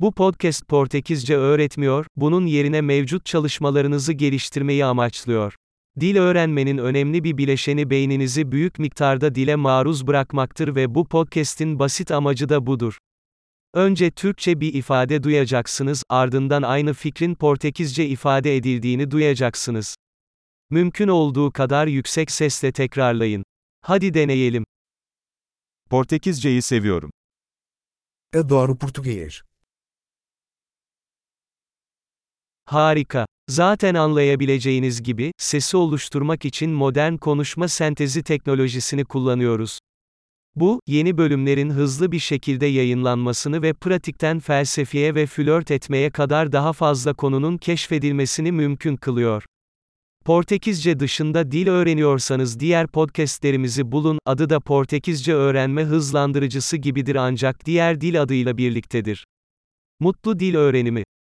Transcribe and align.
Bu 0.00 0.12
podcast 0.12 0.68
Portekizce 0.68 1.36
öğretmiyor, 1.36 2.06
bunun 2.16 2.46
yerine 2.46 2.80
mevcut 2.80 3.24
çalışmalarınızı 3.26 4.12
geliştirmeyi 4.12 4.84
amaçlıyor. 4.84 5.54
Dil 6.00 6.16
öğrenmenin 6.16 6.78
önemli 6.78 7.24
bir 7.24 7.38
bileşeni 7.38 7.90
beyninizi 7.90 8.52
büyük 8.52 8.78
miktarda 8.78 9.34
dile 9.34 9.56
maruz 9.56 10.06
bırakmaktır 10.06 10.74
ve 10.74 10.94
bu 10.94 11.08
podcast'in 11.08 11.78
basit 11.78 12.10
amacı 12.10 12.48
da 12.48 12.66
budur. 12.66 12.98
Önce 13.74 14.10
Türkçe 14.10 14.60
bir 14.60 14.74
ifade 14.74 15.22
duyacaksınız, 15.22 16.02
ardından 16.08 16.62
aynı 16.62 16.92
fikrin 16.92 17.34
Portekizce 17.34 18.06
ifade 18.06 18.56
edildiğini 18.56 19.10
duyacaksınız. 19.10 19.96
Mümkün 20.70 21.08
olduğu 21.08 21.52
kadar 21.52 21.86
yüksek 21.86 22.30
sesle 22.30 22.72
tekrarlayın. 22.72 23.44
Hadi 23.80 24.14
deneyelim. 24.14 24.64
Portekizceyi 25.90 26.62
seviyorum. 26.62 27.10
Adoro 28.34 28.72
português. 28.72 29.55
Harika. 32.66 33.26
Zaten 33.48 33.94
anlayabileceğiniz 33.94 35.02
gibi, 35.02 35.32
sesi 35.38 35.76
oluşturmak 35.76 36.44
için 36.44 36.70
modern 36.70 37.16
konuşma 37.16 37.68
sentezi 37.68 38.22
teknolojisini 38.22 39.04
kullanıyoruz. 39.04 39.78
Bu, 40.56 40.80
yeni 40.86 41.18
bölümlerin 41.18 41.70
hızlı 41.70 42.12
bir 42.12 42.18
şekilde 42.18 42.66
yayınlanmasını 42.66 43.62
ve 43.62 43.72
pratikten 43.72 44.38
felsefeye 44.38 45.14
ve 45.14 45.26
flört 45.26 45.70
etmeye 45.70 46.10
kadar 46.10 46.52
daha 46.52 46.72
fazla 46.72 47.14
konunun 47.14 47.58
keşfedilmesini 47.58 48.52
mümkün 48.52 48.96
kılıyor. 48.96 49.44
Portekizce 50.24 51.00
dışında 51.00 51.50
dil 51.50 51.68
öğreniyorsanız 51.68 52.60
diğer 52.60 52.86
podcastlerimizi 52.86 53.92
bulun, 53.92 54.18
adı 54.26 54.50
da 54.50 54.60
Portekizce 54.60 55.34
öğrenme 55.34 55.84
hızlandırıcısı 55.84 56.76
gibidir 56.76 57.16
ancak 57.16 57.66
diğer 57.66 58.00
dil 58.00 58.22
adıyla 58.22 58.58
birliktedir. 58.58 59.24
Mutlu 60.00 60.38
dil 60.38 60.54
öğrenimi 60.54 61.05